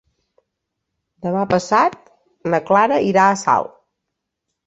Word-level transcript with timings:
Demà 1.25 1.43
passat 1.51 1.99
na 2.53 2.61
Carla 2.71 2.99
irà 3.09 3.27
a 3.29 3.37
Salt. 3.45 3.77